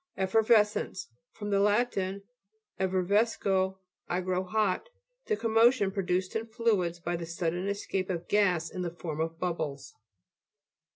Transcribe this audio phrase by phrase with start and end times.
[0.17, 1.45] EFFERVE'SCEITCE fr.
[1.45, 1.95] lat.
[2.79, 3.77] effervesco,
[4.09, 4.89] I grow hot.
[5.27, 9.19] The commotion pro duced in fluids by the sudden escape of gas in the form
[9.21, 9.93] of bubbles.